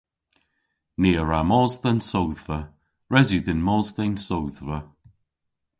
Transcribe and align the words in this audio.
Ni 1.01 1.11
a 1.21 1.23
wra 1.25 1.41
mos 1.49 1.73
dhe'n 1.81 1.99
sodhva. 2.09 2.59
Res 3.13 3.29
yw 3.35 3.43
dhyn 3.45 3.61
mos 3.67 3.87
dhe'n 3.95 4.15
sodhva. 4.27 4.79